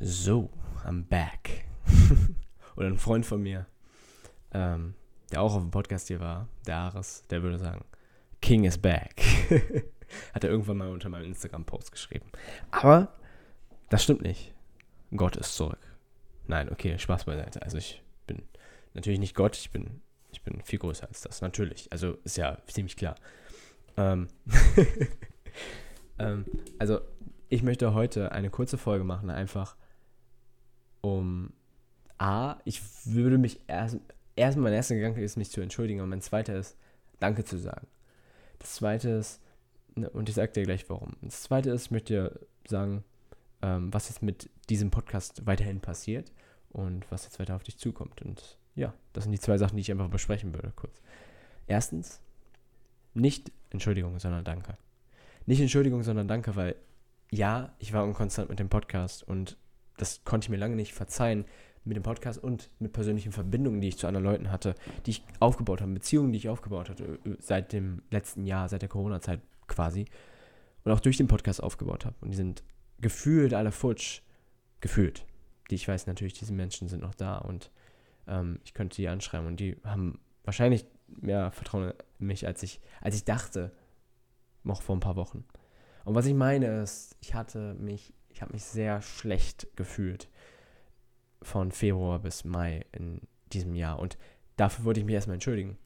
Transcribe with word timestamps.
So, 0.00 0.48
I'm 0.84 1.02
back. 1.08 1.64
Oder 2.76 2.86
ein 2.86 2.98
Freund 2.98 3.26
von 3.26 3.42
mir, 3.42 3.66
ähm, 4.52 4.94
der 5.32 5.42
auch 5.42 5.56
auf 5.56 5.62
dem 5.62 5.72
Podcast 5.72 6.06
hier 6.06 6.20
war, 6.20 6.48
der 6.68 6.76
Ares, 6.76 7.24
der 7.30 7.42
würde 7.42 7.58
sagen, 7.58 7.84
King 8.40 8.62
is 8.62 8.78
back. 8.78 9.20
Hat 10.34 10.44
er 10.44 10.50
irgendwann 10.50 10.76
mal 10.76 10.90
unter 10.90 11.08
meinem 11.08 11.24
Instagram-Post 11.24 11.90
geschrieben. 11.90 12.30
Aber 12.70 13.12
das 13.88 14.04
stimmt 14.04 14.22
nicht. 14.22 14.54
Gott 15.16 15.36
ist 15.36 15.56
zurück. 15.56 15.80
Nein, 16.46 16.70
okay, 16.70 16.96
Spaß 16.96 17.24
beiseite. 17.24 17.60
Also 17.62 17.76
ich 17.76 18.00
bin 18.28 18.42
natürlich 18.94 19.18
nicht 19.18 19.34
Gott, 19.34 19.56
ich 19.56 19.72
bin, 19.72 20.00
ich 20.30 20.42
bin 20.42 20.62
viel 20.62 20.78
größer 20.78 21.08
als 21.08 21.22
das, 21.22 21.40
natürlich. 21.40 21.90
Also 21.90 22.18
ist 22.22 22.36
ja 22.36 22.56
ziemlich 22.68 22.96
klar. 22.96 23.16
Ähm, 23.96 24.28
ähm, 26.20 26.44
also 26.78 27.00
ich 27.48 27.64
möchte 27.64 27.94
heute 27.94 28.30
eine 28.30 28.48
kurze 28.48 28.78
Folge 28.78 29.02
machen, 29.02 29.28
einfach 29.28 29.74
um 31.00 31.52
A, 32.18 32.56
ich 32.64 32.82
würde 33.06 33.38
mich 33.38 33.60
erst, 33.68 33.98
erstmal 34.36 34.64
mein 34.64 34.74
erster 34.74 34.96
Gedanke 34.96 35.22
ist, 35.22 35.36
mich 35.36 35.50
zu 35.50 35.60
entschuldigen, 35.60 36.00
und 36.00 36.08
mein 36.08 36.20
zweiter 36.20 36.56
ist, 36.56 36.76
Danke 37.20 37.44
zu 37.44 37.58
sagen. 37.58 37.86
Das 38.58 38.74
zweite 38.74 39.10
ist, 39.10 39.40
ne, 39.94 40.08
und 40.10 40.28
ich 40.28 40.34
sage 40.34 40.52
dir 40.52 40.64
gleich 40.64 40.88
warum. 40.88 41.16
Das 41.22 41.42
zweite 41.42 41.70
ist, 41.70 41.86
ich 41.86 41.90
möchte 41.90 42.12
dir 42.12 42.40
sagen, 42.68 43.04
ähm, 43.62 43.92
was 43.92 44.08
jetzt 44.08 44.22
mit 44.22 44.50
diesem 44.68 44.90
Podcast 44.90 45.46
weiterhin 45.46 45.80
passiert 45.80 46.32
und 46.70 47.10
was 47.10 47.24
jetzt 47.24 47.38
weiter 47.38 47.56
auf 47.56 47.64
dich 47.64 47.78
zukommt. 47.78 48.22
Und 48.22 48.58
ja, 48.74 48.94
das 49.12 49.24
sind 49.24 49.32
die 49.32 49.40
zwei 49.40 49.58
Sachen, 49.58 49.76
die 49.76 49.80
ich 49.80 49.90
einfach 49.90 50.08
besprechen 50.08 50.54
würde, 50.54 50.72
kurz. 50.76 51.00
Erstens, 51.66 52.20
nicht 53.14 53.50
Entschuldigung, 53.70 54.18
sondern 54.18 54.44
Danke. 54.44 54.76
Nicht 55.46 55.60
Entschuldigung, 55.60 56.02
sondern 56.02 56.28
Danke, 56.28 56.56
weil 56.56 56.76
ja, 57.30 57.74
ich 57.78 57.92
war 57.92 58.04
unkonstant 58.04 58.48
mit 58.48 58.58
dem 58.58 58.68
Podcast 58.68 59.22
und 59.22 59.56
das 59.98 60.24
konnte 60.24 60.46
ich 60.46 60.50
mir 60.50 60.56
lange 60.56 60.76
nicht 60.76 60.94
verzeihen 60.94 61.44
mit 61.84 61.96
dem 61.96 62.02
Podcast 62.02 62.42
und 62.42 62.70
mit 62.78 62.92
persönlichen 62.92 63.32
Verbindungen, 63.32 63.80
die 63.80 63.88
ich 63.88 63.98
zu 63.98 64.06
anderen 64.06 64.24
Leuten 64.24 64.50
hatte, 64.50 64.74
die 65.06 65.12
ich 65.12 65.24
aufgebaut 65.40 65.80
habe, 65.80 65.92
Beziehungen, 65.92 66.32
die 66.32 66.38
ich 66.38 66.48
aufgebaut 66.48 66.90
hatte 66.90 67.18
äh, 67.24 67.36
seit 67.38 67.72
dem 67.72 68.02
letzten 68.10 68.44
Jahr, 68.44 68.68
seit 68.68 68.82
der 68.82 68.88
Corona-Zeit 68.88 69.40
quasi 69.66 70.06
und 70.84 70.92
auch 70.92 71.00
durch 71.00 71.16
den 71.16 71.28
Podcast 71.28 71.62
aufgebaut 71.62 72.04
habe. 72.04 72.16
Und 72.20 72.30
die 72.30 72.36
sind 72.36 72.62
gefühlt 73.00 73.54
alle 73.54 73.72
futsch, 73.72 74.22
gefühlt. 74.80 75.24
Die 75.70 75.74
ich 75.74 75.86
weiß 75.86 76.06
natürlich, 76.06 76.34
diese 76.34 76.52
Menschen 76.52 76.88
sind 76.88 77.02
noch 77.02 77.14
da 77.14 77.38
und 77.38 77.70
ähm, 78.26 78.60
ich 78.64 78.74
könnte 78.74 78.96
die 78.96 79.08
anschreiben 79.08 79.46
und 79.46 79.60
die 79.60 79.76
haben 79.84 80.18
wahrscheinlich 80.44 80.86
mehr 81.06 81.50
Vertrauen 81.52 81.92
in 82.18 82.26
mich, 82.26 82.46
als 82.46 82.62
ich, 82.62 82.80
als 83.00 83.14
ich 83.14 83.24
dachte, 83.24 83.72
noch 84.62 84.82
vor 84.82 84.96
ein 84.96 85.00
paar 85.00 85.16
Wochen. 85.16 85.44
Und 86.04 86.14
was 86.14 86.26
ich 86.26 86.34
meine 86.34 86.82
ist, 86.82 87.16
ich 87.20 87.34
hatte 87.34 87.74
mich 87.74 88.14
ich 88.38 88.42
habe 88.42 88.52
mich 88.52 88.62
sehr 88.62 89.02
schlecht 89.02 89.66
gefühlt 89.74 90.28
von 91.42 91.72
Februar 91.72 92.20
bis 92.20 92.44
Mai 92.44 92.86
in 92.92 93.20
diesem 93.52 93.74
Jahr. 93.74 93.98
Und 93.98 94.16
dafür 94.56 94.84
wollte 94.84 95.00
ich 95.00 95.06
mich 95.06 95.16
erstmal 95.16 95.34
entschuldigen, 95.34 95.76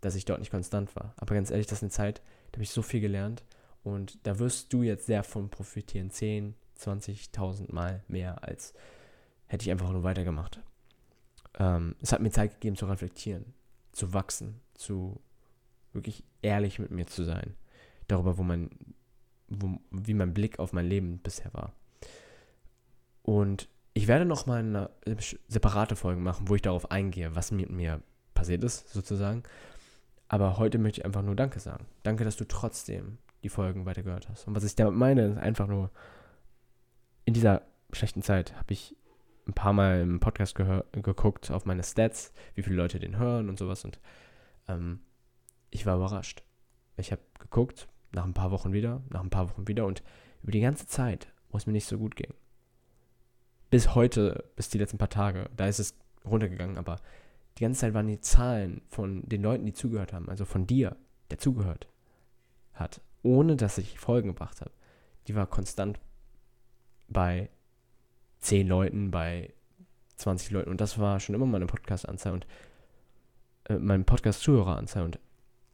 dass 0.00 0.16
ich 0.16 0.24
dort 0.24 0.40
nicht 0.40 0.50
konstant 0.50 0.96
war. 0.96 1.14
Aber 1.16 1.36
ganz 1.36 1.48
ehrlich, 1.52 1.68
das 1.68 1.78
ist 1.78 1.82
eine 1.84 1.90
Zeit, 1.90 2.22
da 2.50 2.56
habe 2.56 2.64
ich 2.64 2.70
so 2.70 2.82
viel 2.82 3.00
gelernt. 3.00 3.44
Und 3.84 4.18
da 4.26 4.40
wirst 4.40 4.72
du 4.72 4.82
jetzt 4.82 5.06
sehr 5.06 5.22
von 5.22 5.48
profitieren. 5.48 6.10
10, 6.10 6.56
20.000 6.76 7.72
Mal 7.72 8.02
mehr, 8.08 8.42
als 8.42 8.74
hätte 9.46 9.62
ich 9.62 9.70
einfach 9.70 9.92
nur 9.92 10.02
weitergemacht. 10.02 10.60
Ähm, 11.56 11.94
es 12.02 12.10
hat 12.10 12.20
mir 12.20 12.32
Zeit 12.32 12.54
gegeben 12.54 12.74
zu 12.74 12.86
reflektieren, 12.86 13.54
zu 13.92 14.12
wachsen, 14.12 14.60
zu 14.74 15.20
wirklich 15.92 16.24
ehrlich 16.42 16.80
mit 16.80 16.90
mir 16.90 17.06
zu 17.06 17.22
sein. 17.22 17.54
Darüber, 18.08 18.38
wo 18.38 18.42
mein 18.42 18.70
wo, 19.48 19.78
wie 19.90 20.14
mein 20.14 20.34
Blick 20.34 20.58
auf 20.58 20.72
mein 20.72 20.86
Leben 20.86 21.18
bisher 21.18 21.52
war. 21.54 21.72
Und 23.22 23.68
ich 23.94 24.08
werde 24.08 24.24
noch 24.24 24.46
mal 24.46 24.58
eine 24.60 24.90
separate 25.48 25.96
Folge 25.96 26.20
machen, 26.20 26.48
wo 26.48 26.54
ich 26.54 26.62
darauf 26.62 26.90
eingehe, 26.90 27.34
was 27.34 27.50
mit 27.50 27.70
mir 27.70 28.02
passiert 28.34 28.62
ist, 28.62 28.88
sozusagen. 28.92 29.42
Aber 30.28 30.58
heute 30.58 30.78
möchte 30.78 31.00
ich 31.00 31.04
einfach 31.04 31.22
nur 31.22 31.36
Danke 31.36 31.60
sagen. 31.60 31.86
Danke, 32.02 32.24
dass 32.24 32.36
du 32.36 32.46
trotzdem 32.46 33.18
die 33.42 33.48
Folgen 33.48 33.86
weitergehört 33.86 34.28
hast. 34.28 34.46
Und 34.46 34.54
was 34.54 34.64
ich 34.64 34.74
damit 34.74 34.94
meine, 34.94 35.26
ist 35.26 35.38
einfach 35.38 35.66
nur, 35.66 35.90
in 37.24 37.34
dieser 37.34 37.62
schlechten 37.92 38.22
Zeit 38.22 38.54
habe 38.56 38.72
ich 38.72 38.96
ein 39.46 39.54
paar 39.54 39.72
Mal 39.72 40.02
im 40.02 40.20
Podcast 40.20 40.56
geguckt 40.56 41.50
auf 41.50 41.64
meine 41.64 41.84
Stats, 41.84 42.32
wie 42.54 42.62
viele 42.62 42.76
Leute 42.76 42.98
den 42.98 43.18
hören 43.18 43.48
und 43.48 43.58
sowas. 43.58 43.84
Und 43.84 44.00
ähm, 44.68 45.00
ich 45.70 45.86
war 45.86 45.96
überrascht. 45.96 46.42
Ich 46.96 47.12
habe 47.12 47.22
geguckt, 47.38 47.88
nach 48.12 48.24
ein 48.24 48.34
paar 48.34 48.50
Wochen 48.50 48.72
wieder, 48.72 49.02
nach 49.10 49.22
ein 49.22 49.30
paar 49.30 49.50
Wochen 49.50 49.68
wieder 49.68 49.86
und 49.86 50.02
über 50.42 50.52
die 50.52 50.60
ganze 50.60 50.86
Zeit, 50.86 51.28
wo 51.50 51.58
es 51.58 51.66
mir 51.66 51.72
nicht 51.72 51.86
so 51.86 51.98
gut 51.98 52.16
ging. 52.16 52.32
Bis 53.70 53.94
heute, 53.94 54.44
bis 54.56 54.68
die 54.68 54.78
letzten 54.78 54.98
paar 54.98 55.08
Tage, 55.08 55.50
da 55.56 55.66
ist 55.66 55.80
es 55.80 55.94
runtergegangen, 56.24 56.78
aber 56.78 57.00
die 57.58 57.62
ganze 57.62 57.80
Zeit 57.80 57.94
waren 57.94 58.06
die 58.06 58.20
Zahlen 58.20 58.82
von 58.88 59.22
den 59.28 59.42
Leuten, 59.42 59.66
die 59.66 59.72
zugehört 59.72 60.12
haben, 60.12 60.28
also 60.28 60.44
von 60.44 60.66
dir, 60.66 60.96
der 61.30 61.38
zugehört 61.38 61.88
hat, 62.74 63.00
ohne 63.22 63.56
dass 63.56 63.78
ich 63.78 63.98
Folgen 63.98 64.28
gebracht 64.28 64.60
habe, 64.60 64.70
die 65.26 65.34
war 65.34 65.46
konstant 65.46 65.98
bei 67.08 67.48
10 68.40 68.68
Leuten, 68.68 69.10
bei 69.10 69.52
20 70.16 70.50
Leuten 70.50 70.70
und 70.70 70.80
das 70.80 70.98
war 70.98 71.20
schon 71.20 71.34
immer 71.34 71.46
meine 71.46 71.66
Podcast-Anzahl 71.66 72.34
und 72.34 72.46
äh, 73.68 73.78
mein 73.78 74.04
Podcast-Zuhörer-Anzahl 74.04 75.04
und 75.04 75.18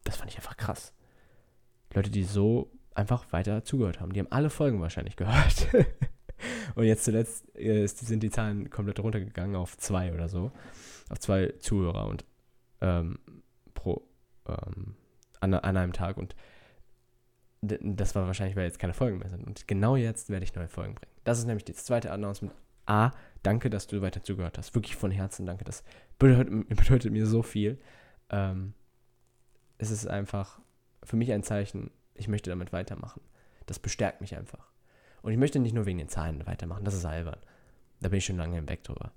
das 0.04 0.16
fand 0.16 0.30
ich 0.30 0.36
einfach 0.36 0.56
krass. 0.56 0.92
Leute, 1.94 2.10
die 2.10 2.24
so 2.24 2.70
einfach 2.94 3.32
weiter 3.32 3.64
zugehört 3.64 4.00
haben. 4.00 4.12
Die 4.12 4.20
haben 4.20 4.30
alle 4.30 4.50
Folgen 4.50 4.80
wahrscheinlich 4.80 5.16
gehört. 5.16 5.68
und 6.74 6.84
jetzt 6.84 7.04
zuletzt 7.04 7.48
ist, 7.50 7.98
sind 7.98 8.22
die 8.22 8.30
Zahlen 8.30 8.70
komplett 8.70 9.00
runtergegangen 9.00 9.56
auf 9.56 9.76
zwei 9.78 10.12
oder 10.12 10.28
so. 10.28 10.52
Auf 11.08 11.18
zwei 11.20 11.52
Zuhörer 11.58 12.06
und 12.06 12.24
ähm, 12.80 13.18
pro 13.74 14.02
ähm, 14.46 14.96
an, 15.40 15.54
an 15.54 15.76
einem 15.76 15.92
Tag. 15.92 16.16
Und 16.16 16.34
das 17.62 18.14
war 18.14 18.26
wahrscheinlich, 18.26 18.56
weil 18.56 18.64
jetzt 18.64 18.78
keine 18.78 18.94
Folgen 18.94 19.18
mehr 19.18 19.28
sind. 19.28 19.46
Und 19.46 19.68
genau 19.68 19.96
jetzt 19.96 20.30
werde 20.30 20.44
ich 20.44 20.54
neue 20.54 20.68
Folgen 20.68 20.94
bringen. 20.94 21.12
Das 21.24 21.38
ist 21.38 21.46
nämlich 21.46 21.64
das 21.64 21.84
zweite 21.84 22.10
Announcement. 22.10 22.54
A, 22.86 23.12
danke, 23.44 23.70
dass 23.70 23.86
du 23.86 24.02
weiter 24.02 24.22
zugehört 24.22 24.58
hast. 24.58 24.74
Wirklich 24.74 24.96
von 24.96 25.12
Herzen 25.12 25.46
danke. 25.46 25.64
Das 25.64 25.84
bedeutet, 26.18 26.68
bedeutet 26.68 27.12
mir 27.12 27.26
so 27.26 27.42
viel. 27.42 27.78
Ähm, 28.30 28.74
es 29.78 29.90
ist 29.90 30.06
einfach 30.06 30.60
für 31.04 31.16
mich 31.16 31.32
ein 31.32 31.42
Zeichen, 31.42 31.90
ich 32.14 32.28
möchte 32.28 32.50
damit 32.50 32.72
weitermachen. 32.72 33.20
Das 33.66 33.78
bestärkt 33.78 34.20
mich 34.20 34.36
einfach. 34.36 34.70
Und 35.22 35.32
ich 35.32 35.38
möchte 35.38 35.58
nicht 35.58 35.74
nur 35.74 35.86
wegen 35.86 35.98
den 35.98 36.08
Zahlen 36.08 36.44
weitermachen, 36.46 36.84
das 36.84 36.94
ist 36.94 37.04
albern. 37.04 37.38
Da 38.00 38.08
bin 38.08 38.18
ich 38.18 38.24
schon 38.24 38.36
lange 38.36 38.56
hinweg 38.56 38.82
drüber. 38.82 39.12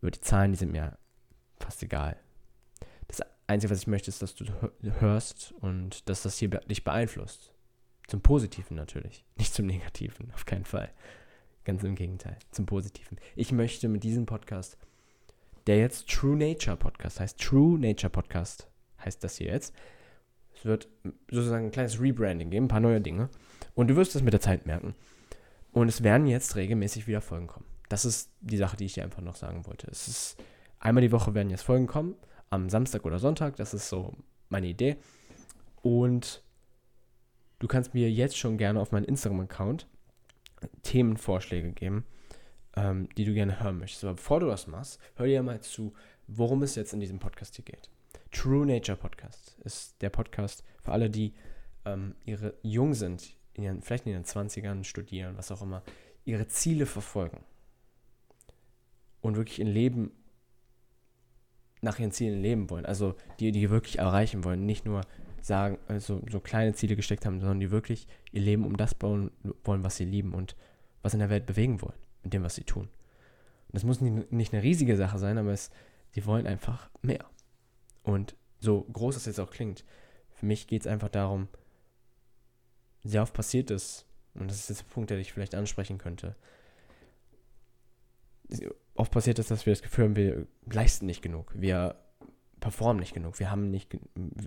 Über 0.00 0.10
die 0.10 0.20
Zahlen, 0.20 0.52
die 0.52 0.58
sind 0.58 0.72
mir 0.72 0.96
fast 1.60 1.82
egal. 1.82 2.16
Das 3.08 3.22
Einzige, 3.46 3.70
was 3.70 3.80
ich 3.80 3.86
möchte, 3.86 4.10
ist, 4.10 4.22
dass 4.22 4.34
du 4.34 4.44
hörst 5.00 5.52
und 5.60 6.08
dass 6.08 6.22
das 6.22 6.38
hier 6.38 6.48
dich 6.48 6.84
beeinflusst. 6.84 7.52
Zum 8.06 8.22
Positiven 8.22 8.76
natürlich, 8.76 9.24
nicht 9.36 9.52
zum 9.52 9.66
Negativen, 9.66 10.30
auf 10.32 10.46
keinen 10.46 10.64
Fall. 10.64 10.90
Ganz 11.64 11.84
im 11.84 11.94
Gegenteil, 11.94 12.38
zum 12.50 12.64
Positiven. 12.64 13.18
Ich 13.36 13.52
möchte 13.52 13.88
mit 13.88 14.02
diesem 14.02 14.24
Podcast, 14.24 14.78
der 15.66 15.78
jetzt 15.78 16.08
True 16.08 16.36
Nature 16.36 16.78
Podcast 16.78 17.20
heißt, 17.20 17.38
True 17.38 17.78
Nature 17.78 18.08
Podcast 18.08 18.66
heißt 19.04 19.22
das 19.22 19.36
hier 19.36 19.48
jetzt, 19.48 19.74
es 20.58 20.64
wird 20.64 20.88
sozusagen 21.30 21.66
ein 21.66 21.70
kleines 21.70 22.00
Rebranding 22.00 22.50
geben, 22.50 22.66
ein 22.66 22.68
paar 22.68 22.80
neue 22.80 23.00
Dinge. 23.00 23.28
Und 23.74 23.88
du 23.88 23.96
wirst 23.96 24.16
es 24.16 24.22
mit 24.22 24.32
der 24.32 24.40
Zeit 24.40 24.66
merken. 24.66 24.94
Und 25.72 25.88
es 25.88 26.02
werden 26.02 26.26
jetzt 26.26 26.56
regelmäßig 26.56 27.06
wieder 27.06 27.20
Folgen 27.20 27.46
kommen. 27.46 27.66
Das 27.88 28.04
ist 28.04 28.30
die 28.40 28.56
Sache, 28.56 28.76
die 28.76 28.86
ich 28.86 28.94
dir 28.94 29.04
einfach 29.04 29.22
noch 29.22 29.36
sagen 29.36 29.66
wollte. 29.66 29.86
Es 29.90 30.08
ist 30.08 30.36
einmal 30.80 31.02
die 31.02 31.12
Woche 31.12 31.34
werden 31.34 31.50
jetzt 31.50 31.62
Folgen 31.62 31.86
kommen, 31.86 32.16
am 32.50 32.68
Samstag 32.68 33.04
oder 33.04 33.18
Sonntag. 33.18 33.56
Das 33.56 33.72
ist 33.72 33.88
so 33.88 34.14
meine 34.48 34.66
Idee. 34.66 34.96
Und 35.82 36.42
du 37.60 37.68
kannst 37.68 37.94
mir 37.94 38.10
jetzt 38.10 38.36
schon 38.36 38.58
gerne 38.58 38.80
auf 38.80 38.90
meinen 38.90 39.04
Instagram-Account 39.04 39.86
Themenvorschläge 40.82 41.70
geben, 41.70 42.04
ähm, 42.74 43.08
die 43.16 43.24
du 43.24 43.32
gerne 43.32 43.60
hören 43.60 43.78
möchtest. 43.78 44.04
Aber 44.04 44.14
bevor 44.14 44.40
du 44.40 44.46
das 44.46 44.66
machst, 44.66 44.98
hör 45.14 45.26
dir 45.26 45.42
mal 45.42 45.60
zu, 45.60 45.94
worum 46.26 46.62
es 46.64 46.74
jetzt 46.74 46.92
in 46.92 47.00
diesem 47.00 47.20
Podcast 47.20 47.54
hier 47.54 47.64
geht. 47.64 47.90
True 48.30 48.66
Nature 48.66 48.96
Podcast 48.96 49.58
ist 49.64 50.00
der 50.02 50.10
Podcast 50.10 50.64
für 50.82 50.92
alle, 50.92 51.10
die 51.10 51.34
ähm, 51.84 52.14
ihre 52.24 52.54
jung 52.62 52.94
sind, 52.94 53.36
in 53.54 53.64
ihren, 53.64 53.82
vielleicht 53.82 54.06
in 54.06 54.12
ihren 54.12 54.24
20ern 54.24 54.84
studieren, 54.84 55.36
was 55.36 55.50
auch 55.50 55.62
immer, 55.62 55.82
ihre 56.24 56.46
Ziele 56.46 56.86
verfolgen 56.86 57.40
und 59.20 59.36
wirklich 59.36 59.58
ihr 59.58 59.64
Leben 59.64 60.12
nach 61.80 61.98
ihren 61.98 62.12
Zielen 62.12 62.42
leben 62.42 62.70
wollen. 62.70 62.86
Also 62.86 63.14
die, 63.40 63.52
die 63.52 63.70
wirklich 63.70 63.98
erreichen 63.98 64.44
wollen, 64.44 64.66
nicht 64.66 64.84
nur 64.84 65.02
sagen, 65.40 65.78
also 65.86 66.22
so 66.30 66.40
kleine 66.40 66.74
Ziele 66.74 66.96
gesteckt 66.96 67.24
haben, 67.24 67.40
sondern 67.40 67.60
die 67.60 67.70
wirklich 67.70 68.06
ihr 68.32 68.42
Leben 68.42 68.64
um 68.64 68.76
das 68.76 68.94
bauen 68.94 69.30
wollen, 69.64 69.84
was 69.84 69.96
sie 69.96 70.04
lieben 70.04 70.34
und 70.34 70.56
was 71.02 71.14
in 71.14 71.20
der 71.20 71.30
Welt 71.30 71.46
bewegen 71.46 71.80
wollen, 71.80 71.98
mit 72.22 72.32
dem, 72.32 72.42
was 72.42 72.56
sie 72.56 72.64
tun. 72.64 72.84
Und 73.68 73.74
das 73.74 73.84
muss 73.84 74.00
nicht, 74.00 74.32
nicht 74.32 74.52
eine 74.52 74.62
riesige 74.62 74.96
Sache 74.96 75.18
sein, 75.18 75.38
aber 75.38 75.52
es, 75.52 75.70
sie 76.10 76.26
wollen 76.26 76.46
einfach 76.46 76.90
mehr. 77.02 77.24
Und 78.02 78.36
so 78.60 78.82
groß 78.92 79.16
es 79.16 79.26
jetzt 79.26 79.40
auch 79.40 79.50
klingt, 79.50 79.84
für 80.30 80.46
mich 80.46 80.66
geht 80.66 80.82
es 80.82 80.86
einfach 80.86 81.08
darum, 81.08 81.48
sehr 83.04 83.22
oft 83.22 83.34
passiert 83.34 83.70
ist, 83.70 84.06
und 84.34 84.50
das 84.50 84.58
ist 84.58 84.68
jetzt 84.68 84.80
der 84.80 84.94
Punkt, 84.94 85.10
der 85.10 85.18
ich 85.18 85.32
vielleicht 85.32 85.54
ansprechen 85.54 85.98
könnte, 85.98 86.36
oft 88.94 89.12
passiert 89.12 89.38
es, 89.38 89.48
dass 89.48 89.66
wir 89.66 89.72
das 89.72 89.82
Gefühl 89.82 90.04
haben, 90.04 90.16
wir 90.16 90.46
leisten 90.70 91.06
nicht 91.06 91.22
genug. 91.22 91.52
Wir 91.54 91.96
performen 92.60 93.00
nicht 93.00 93.14
genug. 93.14 93.38
Wir 93.38 93.50
haben 93.50 93.70
nicht, 93.70 93.96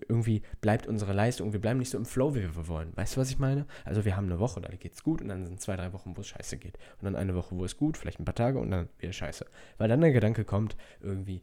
irgendwie 0.08 0.42
bleibt 0.60 0.88
unsere 0.88 1.14
Leistung, 1.14 1.54
wir 1.54 1.62
bleiben 1.62 1.80
nicht 1.80 1.92
so 1.92 1.98
im 1.98 2.06
Flow, 2.06 2.36
wie 2.36 2.42
wir 2.42 2.68
wollen. 2.68 2.96
Weißt 2.96 3.16
du, 3.16 3.22
was 3.22 3.30
ich 3.30 3.40
meine? 3.40 3.66
Also 3.86 4.04
wir 4.04 4.18
haben 4.18 4.26
eine 4.26 4.40
Woche, 4.40 4.60
da 4.60 4.70
geht 4.70 4.94
es 4.94 5.04
gut 5.04 5.22
und 5.22 5.30
dann 5.30 5.46
sind 5.46 5.62
zwei, 5.62 5.76
drei 5.76 5.94
Wochen, 5.94 6.18
wo 6.18 6.22
es 6.22 6.28
scheiße 6.28 6.58
geht. 6.58 6.78
Und 7.00 7.06
dann 7.06 7.16
eine 7.16 7.36
Woche, 7.36 7.56
wo 7.56 7.64
es 7.64 7.78
gut, 7.78 7.98
vielleicht 7.98 8.20
ein 8.20 8.26
paar 8.26 8.36
Tage 8.36 8.60
und 8.60 8.72
dann 8.72 8.90
wieder 8.98 9.14
scheiße. 9.14 9.46
Weil 9.78 9.88
dann 9.88 10.02
der 10.02 10.12
Gedanke 10.12 10.44
kommt, 10.44 10.76
irgendwie, 11.00 11.42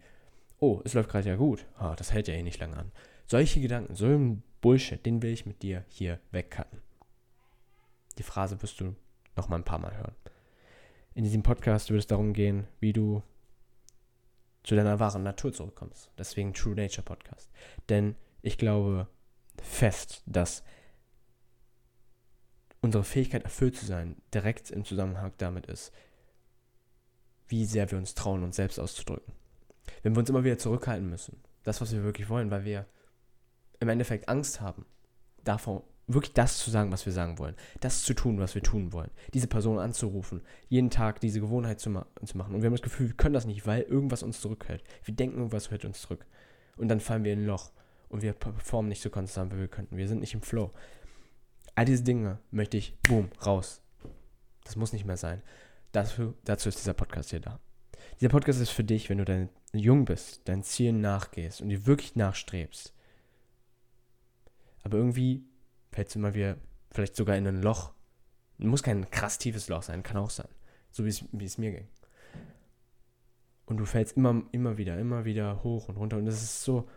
oh, 0.58 0.80
es 0.84 0.94
läuft 0.94 1.10
gerade 1.10 1.28
ja 1.28 1.36
gut. 1.36 1.66
Oh, 1.80 1.94
das 1.96 2.12
hält 2.12 2.28
ja 2.28 2.34
eh 2.34 2.42
nicht 2.42 2.60
lange 2.60 2.76
an. 2.76 2.92
Solche 3.26 3.60
Gedanken, 3.60 3.94
so 3.94 4.06
ein 4.06 4.42
Bullshit, 4.60 5.04
den 5.04 5.22
will 5.22 5.32
ich 5.32 5.46
mit 5.46 5.62
dir 5.62 5.84
hier 5.88 6.20
wegcutten. 6.30 6.80
Die 8.18 8.22
Phrase 8.22 8.60
wirst 8.62 8.80
du 8.80 8.96
noch 9.36 9.48
mal 9.48 9.56
ein 9.56 9.64
paar 9.64 9.78
Mal 9.78 9.96
hören. 9.96 10.14
In 11.14 11.24
diesem 11.24 11.42
Podcast 11.42 11.90
wird 11.90 12.00
es 12.00 12.06
darum 12.06 12.32
gehen, 12.32 12.66
wie 12.80 12.92
du 12.92 13.22
zu 14.64 14.74
deiner 14.74 15.00
wahren 15.00 15.22
Natur 15.22 15.52
zurückkommst. 15.52 16.10
Deswegen 16.18 16.52
True 16.52 16.74
Nature 16.74 17.04
Podcast. 17.04 17.50
Denn 17.88 18.16
ich 18.42 18.58
glaube 18.58 19.08
fest, 19.62 20.22
dass 20.26 20.62
unsere 22.80 23.04
Fähigkeit 23.04 23.44
erfüllt 23.44 23.76
zu 23.76 23.86
sein 23.86 24.16
direkt 24.34 24.70
im 24.70 24.84
Zusammenhang 24.84 25.32
damit 25.38 25.66
ist, 25.66 25.92
wie 27.48 27.64
sehr 27.64 27.90
wir 27.90 27.98
uns 27.98 28.14
trauen, 28.14 28.42
uns 28.42 28.56
selbst 28.56 28.78
auszudrücken. 28.78 29.32
Wenn 30.02 30.14
wir 30.14 30.20
uns 30.20 30.30
immer 30.30 30.44
wieder 30.44 30.58
zurückhalten 30.58 31.08
müssen, 31.08 31.42
das, 31.64 31.80
was 31.80 31.92
wir 31.92 32.04
wirklich 32.04 32.28
wollen, 32.28 32.50
weil 32.50 32.64
wir 32.64 32.86
im 33.80 33.88
Endeffekt 33.88 34.28
Angst 34.28 34.60
haben, 34.60 34.86
davor 35.44 35.84
wirklich 36.08 36.32
das 36.32 36.58
zu 36.58 36.70
sagen, 36.70 36.90
was 36.90 37.04
wir 37.04 37.12
sagen 37.12 37.38
wollen, 37.38 37.54
das 37.80 38.02
zu 38.02 38.14
tun, 38.14 38.40
was 38.40 38.54
wir 38.54 38.62
tun 38.62 38.92
wollen, 38.92 39.10
diese 39.34 39.46
Person 39.46 39.78
anzurufen, 39.78 40.40
jeden 40.68 40.90
Tag 40.90 41.20
diese 41.20 41.40
Gewohnheit 41.40 41.80
zu, 41.80 41.90
ma 41.90 42.06
zu 42.24 42.36
machen. 42.36 42.54
Und 42.54 42.62
wir 42.62 42.66
haben 42.66 42.74
das 42.74 42.82
Gefühl, 42.82 43.08
wir 43.08 43.16
können 43.16 43.34
das 43.34 43.44
nicht, 43.44 43.66
weil 43.66 43.82
irgendwas 43.82 44.22
uns 44.22 44.40
zurückhält. 44.40 44.82
Wir 45.04 45.14
denken, 45.14 45.36
irgendwas 45.36 45.70
hält 45.70 45.84
uns 45.84 46.00
zurück. 46.00 46.24
Und 46.76 46.88
dann 46.88 47.00
fallen 47.00 47.24
wir 47.24 47.32
in 47.32 47.40
ein 47.40 47.46
Loch 47.46 47.72
und 48.08 48.22
wir 48.22 48.32
performen 48.32 48.88
nicht 48.88 49.02
so 49.02 49.10
konstant, 49.10 49.54
wie 49.54 49.58
wir 49.58 49.68
könnten. 49.68 49.96
Wir 49.96 50.08
sind 50.08 50.20
nicht 50.20 50.34
im 50.34 50.42
Flow. 50.42 50.72
All 51.74 51.84
diese 51.84 52.02
Dinge 52.02 52.38
möchte 52.50 52.78
ich, 52.78 52.98
boom, 53.02 53.28
raus. 53.44 53.82
Das 54.64 54.76
muss 54.76 54.92
nicht 54.92 55.04
mehr 55.04 55.16
sein. 55.16 55.42
Dafür, 55.92 56.34
dazu 56.44 56.68
ist 56.68 56.78
dieser 56.78 56.94
Podcast 56.94 57.30
hier 57.30 57.40
da. 57.40 57.60
Dieser 58.20 58.30
Podcast 58.30 58.60
ist 58.60 58.70
für 58.70 58.84
dich, 58.84 59.08
wenn 59.08 59.18
du 59.18 59.24
dein, 59.24 59.48
jung 59.72 60.04
bist, 60.04 60.48
deinen 60.48 60.64
Zielen 60.64 61.00
nachgehst 61.00 61.60
und 61.60 61.68
dir 61.68 61.86
wirklich 61.86 62.16
nachstrebst. 62.16 62.92
Aber 64.82 64.98
irgendwie 64.98 65.44
fällst 65.92 66.14
du 66.14 66.18
immer 66.18 66.34
wieder 66.34 66.56
vielleicht 66.90 67.14
sogar 67.14 67.36
in 67.36 67.46
ein 67.46 67.62
Loch. 67.62 67.92
Muss 68.58 68.82
kein 68.82 69.08
krass 69.10 69.38
tiefes 69.38 69.68
Loch 69.68 69.82
sein, 69.82 70.02
kann 70.02 70.16
auch 70.16 70.30
sein. 70.30 70.48
So 70.90 71.04
wie 71.04 71.10
es, 71.10 71.24
wie 71.30 71.44
es 71.44 71.58
mir 71.58 71.70
ging. 71.70 71.88
Und 73.66 73.76
du 73.76 73.84
fällst 73.84 74.16
immer, 74.16 74.42
immer 74.50 74.78
wieder, 74.78 74.98
immer 74.98 75.24
wieder 75.24 75.62
hoch 75.62 75.88
und 75.88 75.96
runter. 75.96 76.16
Und 76.16 76.24
das 76.24 76.42
ist 76.42 76.64
so, 76.64 76.88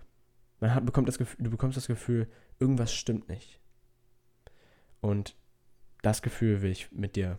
man 0.59 0.73
hat, 0.73 0.85
bekommt 0.85 1.07
das 1.07 1.17
Gefühl, 1.17 1.43
du 1.43 1.51
bekommst 1.51 1.77
das 1.77 1.87
Gefühl, 1.87 2.31
irgendwas 2.59 2.93
stimmt 2.93 3.29
nicht. 3.29 3.59
Und 5.01 5.35
das 6.01 6.21
Gefühl 6.21 6.61
will 6.61 6.71
ich 6.71 6.91
mit 6.91 7.15
dir 7.15 7.37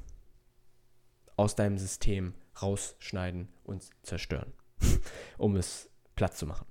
aus 1.37 1.57
deinem 1.57 1.79
System 1.79 2.35
rausschneiden 2.61 3.49
und 3.65 3.89
zerstören, 4.03 4.53
um 5.39 5.57
es 5.57 5.89
platt 6.17 6.37
zu 6.37 6.47
machen. 6.47 6.67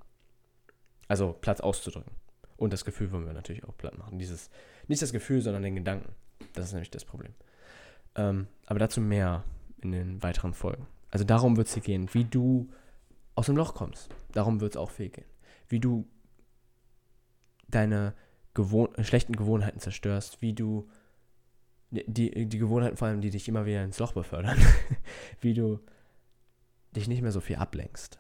Also 1.07 1.33
Platz 1.33 1.59
auszudrücken. 1.59 2.13
Und 2.57 2.73
das 2.73 2.85
Gefühl 2.85 3.11
wollen 3.11 3.25
wir 3.25 3.33
natürlich 3.33 3.63
auch 3.63 3.75
platt 3.75 3.97
machen. 3.97 4.19
Dieses, 4.19 4.49
nicht 4.87 5.01
das 5.01 5.11
Gefühl, 5.11 5.41
sondern 5.41 5.63
den 5.63 5.75
Gedanken. 5.75 6.13
Das 6.53 6.65
ist 6.65 6.73
nämlich 6.73 6.91
das 6.91 7.05
Problem. 7.05 7.33
Ähm, 8.15 8.47
aber 8.65 8.79
dazu 8.79 9.01
mehr 9.01 9.43
in 9.81 9.91
den 9.91 10.21
weiteren 10.21 10.53
Folgen. 10.53 10.87
Also 11.09 11.25
darum 11.25 11.57
wird 11.57 11.67
es 11.67 11.73
hier 11.73 11.83
gehen, 11.83 12.13
wie 12.13 12.25
du 12.25 12.69
aus 13.35 13.47
dem 13.47 13.57
Loch 13.57 13.73
kommst. 13.73 14.09
Darum 14.31 14.61
wird 14.61 14.73
es 14.73 14.77
auch 14.77 14.91
viel 14.91 15.09
gehen. 15.09 15.25
Wie 15.67 15.79
du 15.79 16.07
deine 17.67 18.13
Gewohn 18.53 18.89
schlechten 19.03 19.35
Gewohnheiten 19.35 19.79
zerstörst, 19.79 20.41
wie 20.41 20.53
du 20.53 20.89
die, 21.91 22.47
die 22.47 22.57
Gewohnheiten 22.57 22.97
vor 22.97 23.07
allem, 23.07 23.21
die 23.21 23.29
dich 23.29 23.47
immer 23.47 23.65
wieder 23.65 23.83
ins 23.83 23.99
Loch 23.99 24.13
befördern, 24.13 24.57
wie 25.41 25.53
du 25.53 25.79
dich 26.95 27.07
nicht 27.07 27.21
mehr 27.21 27.31
so 27.31 27.41
viel 27.41 27.57
ablenkst 27.57 28.19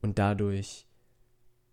und 0.00 0.18
dadurch 0.18 0.86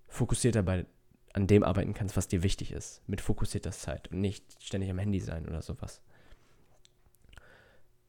fokussierter 0.07 0.63
bei 0.63 0.85
an 1.33 1.47
dem 1.47 1.63
arbeiten 1.63 1.93
kannst, 1.93 2.17
was 2.17 2.27
dir 2.27 2.43
wichtig 2.43 2.71
ist, 2.71 3.01
mit 3.07 3.21
fokussierter 3.21 3.71
Zeit 3.71 4.11
und 4.11 4.19
nicht 4.19 4.61
ständig 4.61 4.89
am 4.89 4.99
Handy 4.99 5.19
sein 5.19 5.47
oder 5.47 5.61
sowas. 5.61 6.01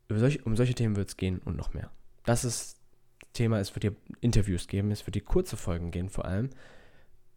Solch, 0.08 0.44
um 0.46 0.56
solche 0.56 0.74
Themen 0.74 0.96
wird 0.96 1.10
es 1.10 1.16
gehen 1.16 1.38
und 1.40 1.56
noch 1.56 1.72
mehr. 1.72 1.92
Das 2.24 2.44
ist 2.44 2.80
Thema, 3.32 3.60
es 3.60 3.74
wird 3.74 3.84
dir 3.84 3.96
Interviews 4.20 4.66
geben, 4.66 4.90
es 4.90 5.06
wird 5.06 5.14
dir 5.14 5.22
kurze 5.22 5.56
Folgen 5.56 5.90
gehen 5.90 6.08
vor 6.08 6.24
allem. 6.24 6.50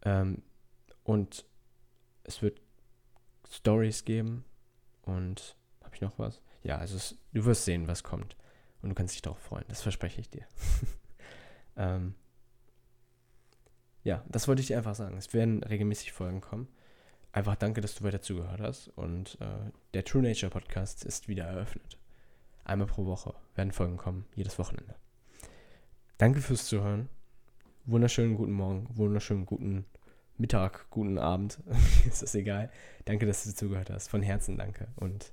Ähm, 0.02 0.42
und 1.04 1.44
es 2.24 2.42
wird 2.42 2.60
Stories 3.48 4.04
geben 4.04 4.44
und 5.02 5.56
habe 5.94 5.96
ich 5.96 6.00
noch 6.00 6.18
was? 6.18 6.40
Ja, 6.62 6.78
also 6.78 6.96
es, 6.96 7.16
du 7.32 7.44
wirst 7.44 7.64
sehen, 7.64 7.86
was 7.86 8.02
kommt. 8.02 8.36
Und 8.82 8.90
du 8.90 8.94
kannst 8.94 9.14
dich 9.14 9.22
darauf 9.22 9.38
freuen, 9.38 9.64
das 9.68 9.82
verspreche 9.82 10.20
ich 10.20 10.28
dir. 10.28 10.46
ähm, 11.76 12.14
ja, 14.02 14.22
das 14.28 14.48
wollte 14.48 14.60
ich 14.60 14.66
dir 14.66 14.76
einfach 14.76 14.94
sagen. 14.94 15.16
Es 15.16 15.32
werden 15.32 15.62
regelmäßig 15.62 16.12
Folgen 16.12 16.40
kommen. 16.40 16.68
Einfach 17.32 17.56
danke, 17.56 17.80
dass 17.80 17.94
du 17.94 18.04
weiter 18.04 18.20
zugehört 18.20 18.60
hast. 18.60 18.88
Und 18.88 19.38
äh, 19.40 19.70
der 19.94 20.04
True 20.04 20.22
Nature 20.22 20.50
Podcast 20.50 21.04
ist 21.04 21.28
wieder 21.28 21.44
eröffnet. 21.44 21.98
Einmal 22.64 22.86
pro 22.86 23.06
Woche 23.06 23.34
werden 23.54 23.72
Folgen 23.72 23.96
kommen, 23.96 24.26
jedes 24.34 24.58
Wochenende. 24.58 24.94
Danke 26.18 26.40
fürs 26.40 26.66
Zuhören. 26.66 27.08
Wunderschönen 27.86 28.36
guten 28.36 28.52
Morgen, 28.52 28.88
wunderschönen 28.94 29.46
guten 29.46 29.84
Mittag, 30.38 30.88
guten 30.90 31.18
Abend. 31.18 31.60
ist 32.06 32.22
das 32.22 32.34
egal. 32.34 32.70
Danke, 33.04 33.26
dass 33.26 33.44
du 33.44 33.54
zugehört 33.54 33.90
hast. 33.90 34.08
Von 34.08 34.22
Herzen 34.22 34.56
danke. 34.56 34.88
Und 34.96 35.32